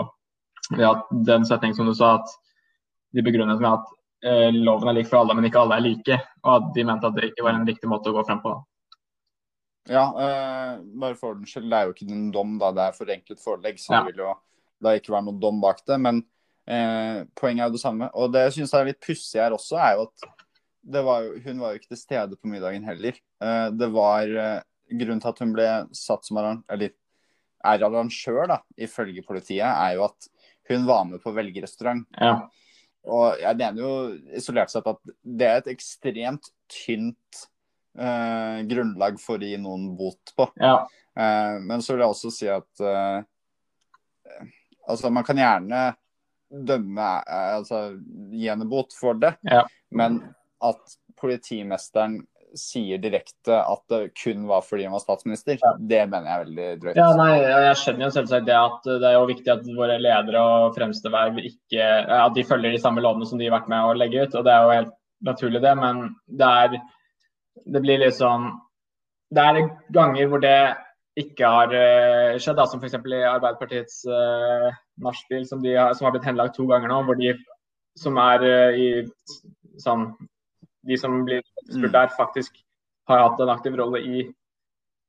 [0.81, 0.91] ja,
[1.29, 2.33] den setning som du sa, at
[3.13, 4.01] de begrunnet med at eh,
[4.55, 6.17] loven er lik for alle, men ikke alle er like.
[6.43, 8.53] Og at de mente at det ikke var en riktig måte å gå frem på.
[9.85, 12.71] Ja, eh, bare for ordens skyld, det er jo ikke en dom, da.
[12.73, 14.03] Det er forenklet forelegg, så Ja.
[14.03, 14.33] det vil jo
[14.81, 15.99] da ikke være noen dom bak det.
[16.01, 16.23] Men
[16.67, 18.09] eh, poenget er jo det samme.
[18.15, 20.29] Og det jeg syns er litt pussig her også, er jo at
[20.85, 23.13] det var jo, hun var jo ikke til stede på middagen heller.
[23.41, 25.65] Eh, det var eh, Grunnen til at hun ble
[25.97, 26.91] satt som eller
[27.65, 30.27] er arrangør, da, ifølge politiet, er jo at
[30.69, 32.05] hun var med på velgerrestaurant.
[32.21, 32.47] Ja.
[33.05, 33.89] Og jeg mener jo
[34.37, 37.41] isolert sett at det er et ekstremt tynt
[37.99, 40.49] eh, grunnlag for å gi noen bot på.
[40.61, 40.79] ja.
[41.15, 43.21] Eh, men så vil jeg også si at eh,
[44.89, 45.83] altså man kan gjerne
[46.51, 47.83] dømme eh, altså
[48.33, 49.61] gi henne bot for det, Ja.
[49.95, 50.19] men
[50.65, 52.17] at politimesteren
[52.59, 56.67] sier direkte at det kun var fordi han var statsminister, det mener jeg er veldig
[56.81, 56.99] drøyt.
[56.99, 60.43] Ja, nei, Jeg skjønner jo selvsagt det at det er jo viktig at våre ledere
[60.43, 61.89] og fremste verv ikke
[62.19, 64.35] at de følger de samme lovene som de har vært med å legge ut.
[64.35, 65.75] og Det er jo helt naturlig, det.
[65.79, 66.79] Men det er
[67.65, 68.51] Det blir liksom
[69.33, 70.75] Det er ganger hvor det
[71.17, 72.93] ikke har eh, skjedd, da, som f.eks.
[72.93, 74.67] i Arbeiderpartiets uh,
[74.99, 77.03] nachspiel, som, som har blitt henlagt to ganger nå.
[77.07, 77.31] hvor de
[77.99, 80.09] som er eh, i sånn
[80.86, 81.91] De som blir spurt Mm.
[81.91, 82.58] der, faktisk
[83.08, 84.24] har hatt en aktiv rolle i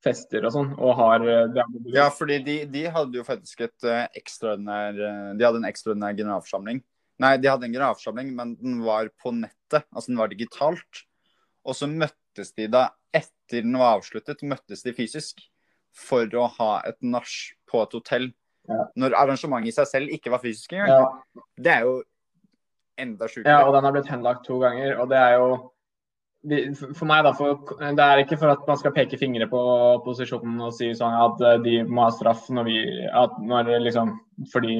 [0.04, 3.84] fester og sånn, og har eh, det Ja, fordi de, de hadde jo faktisk et
[3.88, 6.82] eh, ekstraordinær eh, De hadde en ekstraordinær generalforsamling.
[7.18, 9.86] Nei, de hadde en generalforsamling, men den var på nettet.
[9.90, 11.04] Altså den var digitalt.
[11.64, 15.40] Og så møttes de da, etter den var avsluttet, møttes de fysisk
[15.96, 17.32] for å ha et nach
[17.66, 18.28] på et hotell.
[18.68, 18.84] Ja.
[19.00, 20.92] Når arrangementet i seg selv ikke var fysisk engang.
[20.92, 21.96] ja, Det er jo
[23.00, 25.48] enda ja, og den har blitt henlagt to ganger, og det er jo
[26.94, 29.60] For meg da, for, Det er ikke for at man skal peke fingre på
[29.96, 32.76] opposisjonen og si sånn at eh, de må ha straff når vi
[33.50, 34.12] når liksom,
[34.52, 34.76] Fordi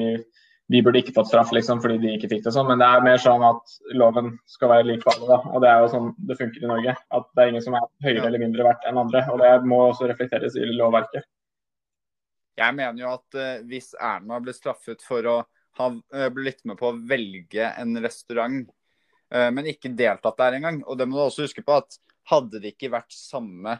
[0.71, 3.03] vi burde ikke fått straff liksom, fordi de ikke fikk det sånn, men det er
[3.05, 5.27] mer sånn at loven skal være lik for alle.
[5.29, 6.95] da, og Det er jo sånn det funker i Norge.
[7.15, 9.21] At det er ingen som er høyere eller mindre verdt enn andre.
[9.31, 11.23] og Det må også reflekteres i lovverket.
[12.57, 15.37] Jeg mener jo at eh, hvis Erna ble straffet for å
[15.77, 18.67] ha eh, blitt med på å velge en restaurant,
[19.31, 22.59] eh, men ikke deltatt der engang Og det må du også huske på at hadde
[22.59, 23.77] det ikke vært samme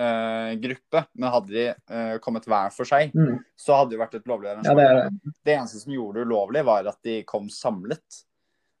[0.00, 3.36] eh, gruppe, men hadde de eh, kommet hver for seg, Mm.
[3.56, 6.64] så hadde det vært et lovlig Ja, det, det Det eneste som gjorde det ulovlig,
[6.64, 8.22] var at de kom samlet.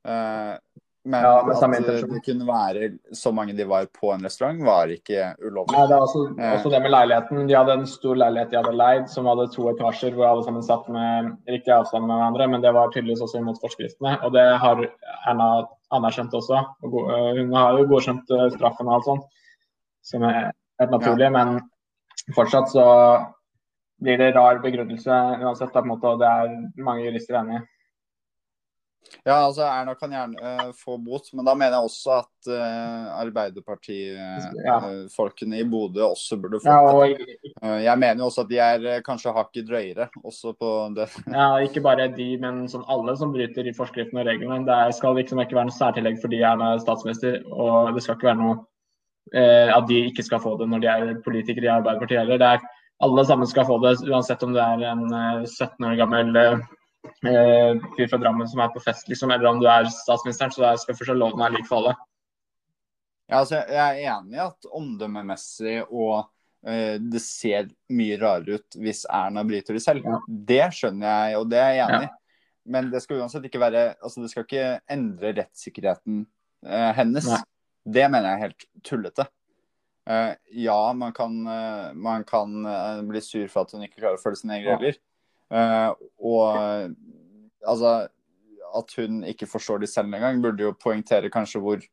[0.08, 0.56] Eh,
[1.04, 4.62] Men Ja, men at eh, det kunne være så mange de var på en restaurant,
[4.64, 5.74] var ikke ulovlig.
[5.76, 6.52] Nei, det er også, Eh.
[6.56, 7.42] også det med leiligheten.
[7.50, 10.64] De hadde en stor leilighet de hadde leid, som hadde to etasjer hvor alle sammen
[10.64, 14.16] satt med riktig avstand med hverandre, men det var tydeligvis også imot forskriftene.
[14.24, 14.80] Og det har
[15.28, 15.50] Erna
[15.92, 16.64] anerkjent også.
[16.82, 19.28] Og øh, hun har jo godkjent straffen og alt sånt,
[20.02, 21.60] som er helt naturlig, men
[22.34, 22.88] fortsatt så
[24.00, 27.60] blir det rar begrunnelse uansett, da, på en måte, og det er mange jurister enig
[27.60, 27.64] i.
[29.24, 33.20] Ja, altså Erna kan gjerne uh, få bot, men da mener jeg også at uh,
[33.22, 36.94] Arbeiderparti-folkene i Bodø også burde få Ja, det.
[36.94, 37.00] og
[37.64, 41.06] Eh, jeg mener jo også at de er eh, kanskje hakket drøyere også på det.
[41.32, 44.60] Ja, ikke bare de, men sånn alle som bryter i forskriftene og reglene.
[44.68, 48.30] Det skal liksom ikke være noe særtillegg fordi Erna er statsminister, og det skal ikke
[48.32, 48.54] være noe
[49.32, 52.38] eh, at de ikke skal få det når de er politikere i Arbeiderpartiet heller.
[52.42, 52.60] Det er
[53.02, 56.60] Alle sammen skal få det, uansett om det er en eh, 17 år gammel eh,
[57.22, 60.52] fyr fra Drammen som er på fest, liksom, eller om du er statsministeren.
[60.54, 61.94] Så jeg skal fortsatt loven meg lik for alle.
[63.30, 68.76] Ja, altså, jeg er enig i at omdømmemessig og uh, det ser mye rarere ut
[68.80, 70.04] hvis Erna bryter det selv.
[70.04, 70.20] Ja.
[70.52, 72.12] Det skjønner jeg, og det er jeg enig i.
[72.74, 76.22] Men det skal uansett ikke være altså Det skal ikke endre rettssikkerheten
[76.64, 77.28] uh, hennes.
[77.28, 77.40] Nei.
[77.84, 79.26] Det mener jeg er helt tullete.
[80.08, 84.18] Uh, ja, man kan, eh, man kan eh, bli sur for at hun ikke klarer
[84.18, 84.98] å følge sine egne regler.
[84.98, 85.13] Eh,
[85.54, 86.88] og eh,
[87.66, 87.92] altså
[88.74, 91.84] At hun ikke forstår de selv engang, burde jo poengtere kanskje hvor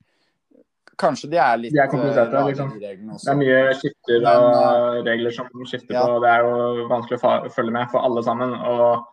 [1.02, 2.74] Kanskje de er litt De er kompliserte, eh, liksom.
[2.74, 6.04] de Det er mye skifter Men, og regler som skifter ja.
[6.06, 6.20] på.
[6.22, 8.54] Det er jo vanskelig å følge med for alle sammen.
[8.54, 9.08] Og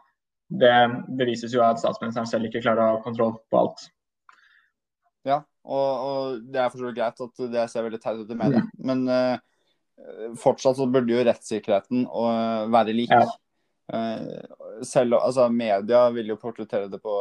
[0.61, 0.75] det
[1.17, 3.87] bevises jo at statsministeren selv ikke klarer å ha kontroll på alt.
[5.29, 8.33] Ja, og, og det er for så vidt greit at det ser veldig teit ut
[8.33, 9.37] i media, men uh,
[10.41, 13.13] fortsatt så burde jo rettssikkerheten eh, være lik.
[13.13, 13.27] Ja.
[13.89, 17.15] Eh, selv, altså Media vil jo portrettere det på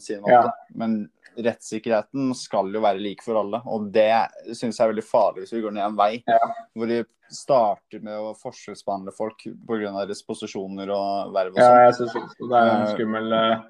[0.00, 0.52] sin måte, Ja.
[0.74, 3.60] men rettssikkerheten skal jo være lik for alle.
[3.66, 4.08] Og det
[4.56, 6.38] syns jeg er veldig farlig hvis vi går ned en vei Ja.
[6.74, 9.92] hvor de starter med å forskjellsbehandle folk pga.
[10.06, 11.84] deres posisjoner og verv og Ja, sånn.
[11.84, 13.62] jeg syns også det er Eh, skummel eh,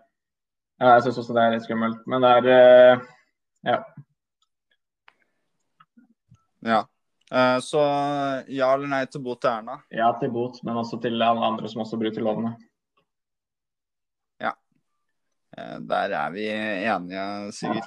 [0.81, 2.07] Ja, jeg syns også det er litt skummelt.
[2.07, 3.01] Men det er
[3.65, 3.85] Ja.
[6.63, 6.85] Ja.
[7.31, 7.79] Eh, så
[8.49, 9.79] ja eller nei til bot til Erna?
[9.95, 12.57] Ja til bot, men også til alle andre som også bryter lovene.
[14.43, 14.57] Ja.
[15.55, 17.87] Der er vi enige, Sigurd.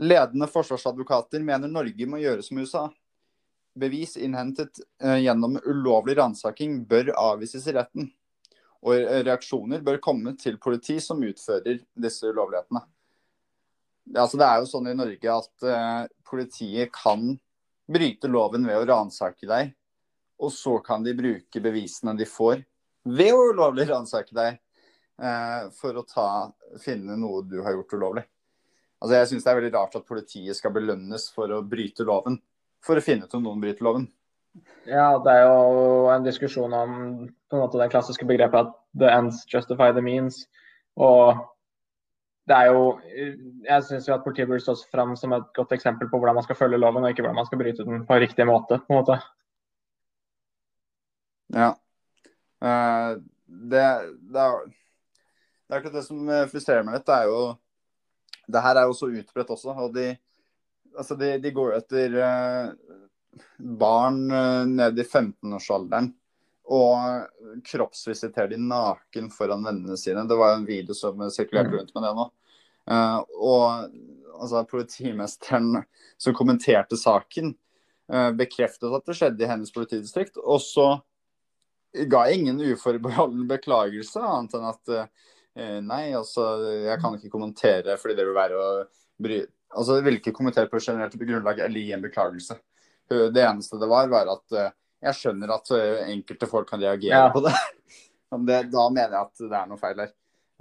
[0.00, 2.86] Ledende forsvarsadvokater mener Norge må gjøre som USA.
[3.76, 8.08] Bevis innhentet eh, gjennom ulovlig ransaking bør avvises i retten.
[8.80, 12.80] Og reaksjoner bør komme til politi som utfører disse ulovlighetene.
[14.16, 17.34] Altså, det er jo sånn i Norge at uh, politiet kan
[17.90, 19.74] bryte loven ved å ransake deg,
[20.40, 22.62] og så kan de bruke bevisene de får
[23.04, 24.58] ved å ulovlig ransake deg,
[25.22, 26.28] uh, for å ta,
[26.82, 28.24] finne noe du har gjort ulovlig.
[29.00, 32.40] Altså, jeg syns det er veldig rart at politiet skal belønnes for å bryte loven,
[32.84, 34.08] for å finne ut om noen bryter loven.
[34.88, 36.92] Ja, det er jo en diskusjon om
[37.50, 40.42] på en måte det klassiske begrepet at the ends justify the means.
[40.96, 41.38] Og
[42.50, 42.98] det er jo
[43.68, 46.46] Jeg syns jo at politiet burde stå fram som et godt eksempel på hvordan man
[46.46, 48.80] skal følge loven, og ikke hvordan man skal bryte den på riktig måte.
[48.86, 49.20] på en måte.
[51.54, 51.70] Ja.
[52.60, 53.84] Uh, det,
[54.32, 54.58] det, er,
[55.66, 57.06] det er akkurat det som eh, frustrerer meg litt.
[57.06, 57.56] Det er jo
[58.50, 59.74] Det her er jo så utbredt også.
[59.74, 60.16] Og de,
[60.96, 62.72] altså de, de går etter eh,
[63.58, 66.12] barn eh, ned i 15-årsalderen
[66.70, 70.22] og kroppsvisiterer de naken foran vennene sine.
[70.28, 72.26] Det var en video som sirkulerte rundt med det nå.
[72.90, 73.64] Eh, og
[74.36, 75.82] altså, politimesteren
[76.20, 77.54] som kommenterte saken,
[78.12, 80.38] eh, bekreftet at det skjedde i hennes politidistrikt.
[80.38, 80.88] Og så
[82.06, 84.92] ga ingen uforbeholden beklagelse, annet enn at
[85.82, 86.44] nei, altså,
[86.86, 88.68] jeg kan ikke kommentere fordi det vil være å
[89.18, 89.40] bry...
[89.74, 92.54] Altså, jeg vil ikke kommentere på generelt grunnlag eller gi en beklagelse.
[93.10, 94.70] Det eneste det var, var at eh,
[95.02, 97.30] jeg skjønner at eh, enkelte folk kan reagere Ja.
[97.34, 97.54] på det.
[98.30, 98.58] Men det.
[98.70, 100.00] Da mener jeg at det er noe feil.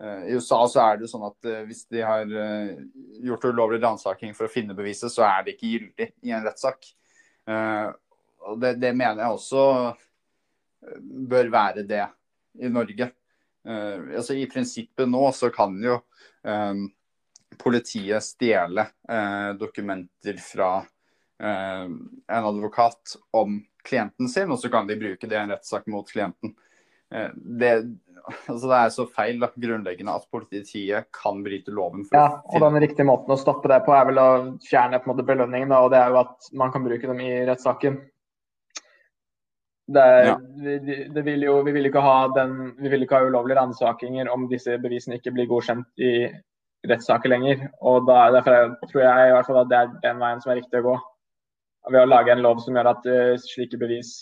[0.02, 2.72] Eh, I USA så er det sånn at eh, hvis de har eh,
[3.28, 6.90] gjort ulovlig ransaking for å finne beviset, så er det ikke gyldig i en rettssak.
[7.50, 7.88] Eh,
[8.64, 12.06] det, det mener jeg også eh, bør være det
[12.64, 13.12] i Norge.
[13.68, 16.00] Eh, altså I prinsippet nå så kan jo
[16.48, 16.74] eh,
[17.60, 20.88] politiet stjele eh, dokumenter fra eh,
[21.40, 26.08] en advokat om klienten sin, og så kan de bruke det i en rettssak mot
[26.10, 26.54] klienten.
[27.16, 27.72] Eh, det,
[28.52, 32.06] altså det er så feil da, grunnleggende at politiet kan bryte loven.
[32.14, 34.30] Ja, og den riktige måten å stoppe det på er vel å
[34.66, 37.22] fjerne på en måte belønningen, da, og det er jo at man kan bruke dem
[37.24, 38.00] i rettssaken.
[39.90, 40.36] Det, ja.
[40.62, 44.30] vi, det vil jo, vi vil ikke ha den, vi vil ikke ha ulovlige ransakinger
[44.30, 46.12] om disse bevisene ikke blir godkjent i
[46.86, 47.64] rettssaker lenger.
[47.82, 50.62] og da, Derfor tror jeg i hvert fall at det er den veien som er
[50.62, 50.94] riktig å gå.
[51.90, 54.14] Ved å lage en lov som gjør at uh, slike bevis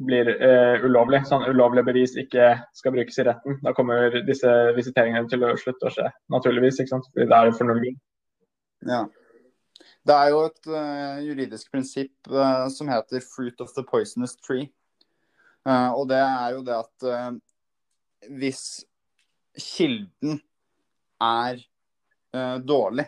[0.00, 1.22] blir uh, ulovlig.
[1.28, 3.58] Sånn ulovlige bevis ikke skal brukes i retten.
[3.64, 6.80] Da kommer disse visiteringene til å slutte å skje, naturligvis.
[6.80, 7.08] ikke sant?
[7.12, 7.88] Fordi det er jo for null.
[8.88, 9.04] Ja.
[10.08, 12.30] Det er jo et uh, juridisk prinsipp
[12.72, 14.70] som heter 'fruit of the poisonous tree'.
[15.68, 17.32] Uh, og det er jo det at uh,
[18.40, 18.62] hvis
[19.60, 20.38] kilden
[21.20, 21.60] er
[22.36, 23.04] uh, dårlig,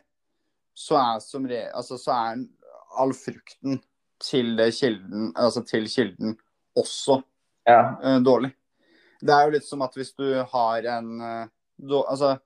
[0.77, 2.45] så er, som re altså, så er
[3.01, 3.81] all frukten
[4.23, 6.37] til, kilden, altså til kilden
[6.79, 7.21] også
[7.69, 8.19] ja.
[8.25, 8.53] dårlig.
[9.23, 11.11] Det er jo litt som at hvis du har en
[11.79, 12.37] du, Altså,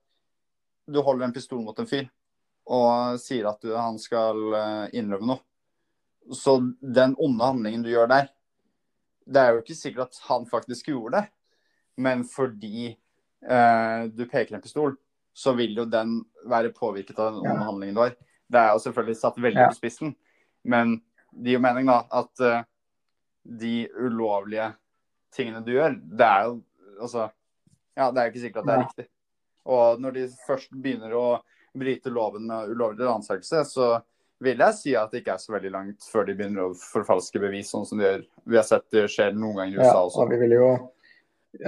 [0.86, 2.08] du holder en pistol mot en fyr
[2.66, 4.40] og sier at du, han skal
[4.96, 6.34] innrømme noe.
[6.34, 8.26] Så den onde handlingen du gjør der,
[9.26, 11.24] det er jo ikke sikkert at han faktisk gjorde det,
[12.02, 14.94] men fordi eh, du peker en pistol,
[15.36, 18.14] så vil jo den være påvirket av den onde handlingen du har.
[18.46, 19.68] Det er jo selvfølgelig satt veldig ja.
[19.72, 20.14] på spissen,
[20.64, 21.00] men
[21.36, 22.64] det gir jo mening da at uh,
[23.46, 24.70] de ulovlige
[25.36, 26.56] tingene du gjør, det er jo
[26.96, 27.28] altså
[27.96, 29.04] Ja, det er jo ikke sikkert at det er riktig.
[29.72, 31.26] Og når de først begynner å
[31.76, 33.86] bryte loven med ulovlig ransakelse, så
[34.44, 37.40] vil jeg si at det ikke er så veldig langt før de begynner å forfalske
[37.40, 38.26] bevis, sånn som de gjør.
[38.44, 40.20] Vi har sett det skjer noen ganger i USA også.
[40.20, 40.68] Ja, og vi vil jo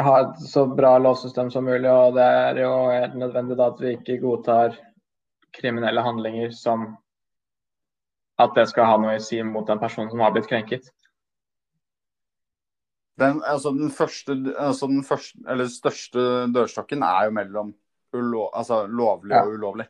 [0.04, 3.80] ha et så bra lovsystem som mulig, og det er jo helt nødvendig da at
[3.80, 4.76] vi ikke godtar
[5.56, 6.90] kriminelle handlinger som
[8.38, 10.92] at det skal ha noe å si mot den personen som har blitt krenket.
[13.18, 16.24] Den, altså den første, altså den første, eller største
[16.54, 17.72] dørstokken er jo mellom
[18.14, 19.88] ulo, altså lovlig og ulovlig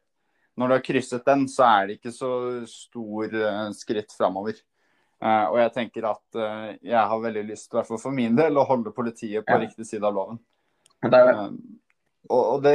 [0.58, 2.30] når du har krysset den, så er det ikke så
[2.68, 4.58] stor uh, skritt framover.
[5.22, 8.38] Uh, og jeg tenker at uh, jeg har veldig lyst, i hvert fall for min
[8.38, 9.60] del, å holde politiet på ja.
[9.62, 10.40] riktig side av loven.
[10.98, 11.22] Det
[12.28, 12.72] og, og det,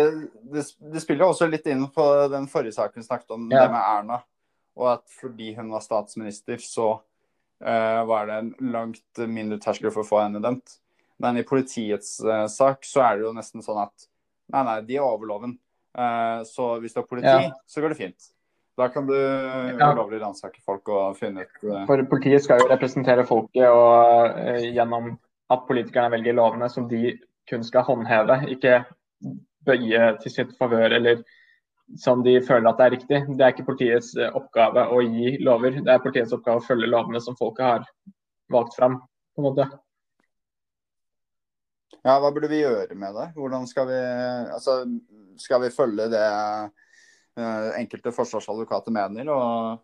[0.50, 3.66] det, det, spiller også litt inn på den forrige saken vi snakket om, ja.
[3.66, 4.22] det med Erna.
[4.80, 6.96] Og at fordi hun var statsminister, så
[7.64, 10.74] var det en langt mindre terskel for å få henne dømt.
[11.22, 12.18] Men i politiets
[12.52, 14.08] sak så er det jo nesten sånn at
[14.52, 15.56] nei, nei, de er over loven.
[15.94, 17.52] Uh, så hvis du har politi, ja.
[17.70, 18.32] så går det fint.
[18.78, 19.92] Da kan du ja.
[19.94, 21.84] ulovlig ransake folk og finne ut uh...
[21.90, 25.14] For politiet skal jo representere folket, og uh, gjennom
[25.54, 27.14] at politikerne velger lovene som de
[27.50, 28.82] kun skal håndheve, ikke
[29.68, 31.22] bøye til sitt favør eller
[32.00, 33.22] som de føler at det er riktig.
[33.38, 37.22] Det er ikke politiets oppgave å gi lover, det er politiets oppgave å følge lovene
[37.24, 37.88] som folket har
[38.54, 39.00] valgt fram.
[39.36, 39.68] på en måte.
[42.04, 43.30] Ja, hva burde vi gjøre med det?
[43.38, 44.00] Hvordan skal vi
[44.54, 44.84] Altså,
[45.40, 46.26] skal vi følge det
[47.40, 49.80] uh, enkelte forsvarsadvokater mener, og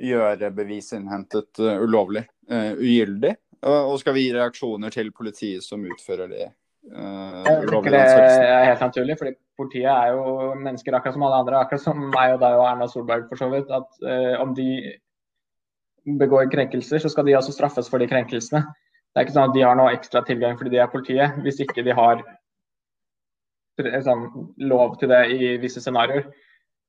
[0.00, 3.36] gjøre bevis innhentet uh, ulovlig ugyldig?
[3.60, 6.48] Og, skal vi gi reaksjoner til politiet som utfører det?
[6.80, 11.60] Jeg tenker det er helt naturlig, fordi politiet er jo mennesker akkurat som alle andre.
[11.60, 13.70] Akkurat som meg og deg og Erna Solberg, for så vidt.
[13.70, 14.68] At om de
[16.20, 18.64] begår krenkelser, så skal de også straffes for de krenkelsene.
[19.10, 21.60] Det er ikke sånn at de har noe ekstra tilgang fordi de er politiet, hvis
[21.64, 22.22] ikke de har
[24.06, 24.26] sånn,
[24.70, 26.28] lov til det i visse scenarioer.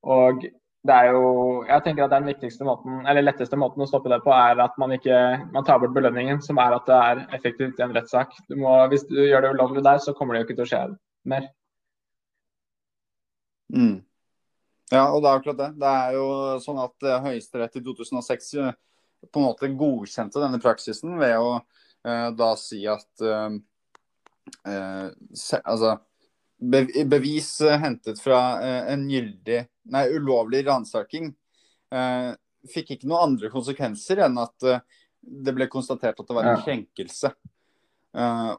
[0.02, 0.46] Og
[0.82, 1.24] det er jo
[1.68, 4.78] Jeg tenker at den viktigste måten, eller letteste måten å stoppe det på, er at
[4.82, 5.16] man ikke
[5.54, 8.34] man tar bort belønningen, som er at det er effektivt i en rettssak.
[8.90, 10.82] Hvis du gjør det ulovlig der, så kommer det jo ikke til å skje
[11.30, 11.50] mer.
[13.72, 14.00] Mm.
[14.92, 15.70] Ja, og det er akkurat det.
[15.80, 16.26] Det er jo
[16.60, 18.74] sånn at Høyesterett i 2006 eh,
[19.30, 21.54] på en måte godkjente denne praksisen ved å
[22.02, 23.52] Eh, da si at eh,
[24.72, 25.96] eh, se, altså,
[26.62, 27.48] bevis
[27.82, 28.38] hentet fra
[28.92, 31.32] en gyldig, nei, ulovlig ransaking
[32.72, 34.68] fikk ikke noen andre konsekvenser enn at
[35.22, 37.32] det ble konstatert at det var en krenkelse.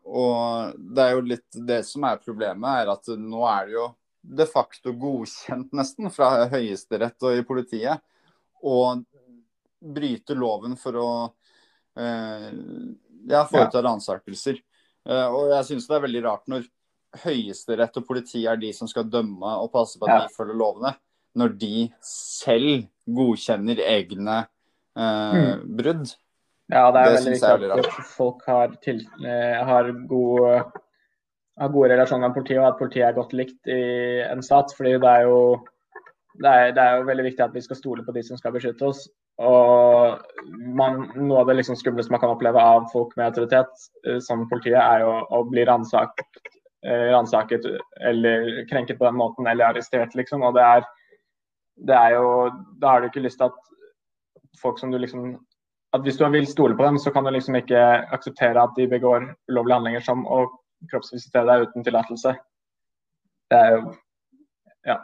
[0.04, 3.88] Og det er jo litt det som er problemet, er at nå er det jo
[4.24, 8.04] de facto godkjent nesten fra Høyesterett og i politiet
[8.64, 8.78] å
[9.84, 11.10] bryte loven for å
[11.96, 14.62] ja, foreta ransakelser.
[15.04, 16.68] Og jeg syns det er veldig rart når
[17.24, 20.20] Høyesterett og politiet er de som skal dømme og passe på at ja.
[20.24, 20.94] de følger lovene,
[21.38, 24.38] når de selv godkjenner egne
[24.98, 25.66] uh, mm.
[25.78, 26.14] brudd.
[26.72, 30.72] Ja, det er det veldig viktig at folk har, til, uh, har, god,
[31.60, 33.84] har, gode relasjoner med politiet, og at politiet er godt likt i
[34.26, 34.74] en stat.
[34.78, 35.40] fordi det er jo
[36.42, 38.54] det er, det er, jo veldig viktig at vi skal stole på de som skal
[38.56, 39.06] beskytte oss.
[39.42, 40.18] Og
[40.78, 44.46] man, Noe av det liksom skumleste man kan oppleve av folk med autoritet, eh, som
[44.50, 47.66] politiet, er jo å bli ransaket, eh, ransaket
[48.02, 50.44] eller krenket på den måten, eller arrestert, liksom.
[50.44, 50.88] Og det er,
[51.88, 52.28] det er jo
[52.82, 53.60] Da har du ikke lyst til at
[54.62, 55.38] folk som du liksom
[55.94, 57.78] at hvis du vil stole på dem, så kan du liksom ikke
[58.16, 60.48] akseptere at de begår ulovlige handlinger som å
[60.90, 62.34] kroppsvisitere deg uten tillatelse.
[63.52, 63.94] Det er jo
[64.86, 64.98] Ja.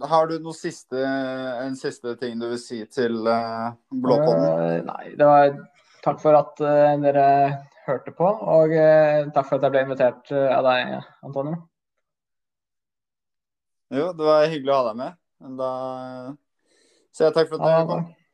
[0.00, 4.46] Har du noe siste, en siste ting du vil si til uh, Blåpodden?
[4.46, 5.56] Uh, nei, det var
[6.04, 7.26] takk for at uh, dere
[7.86, 8.72] hørte på, og
[9.34, 10.92] takk for at jeg ble invitert av deg,
[11.26, 11.56] Antonio.
[13.90, 15.18] Jo, det var hyggelig å ha deg med.
[15.58, 15.70] Da
[17.10, 18.04] sier jeg takk for at du kom.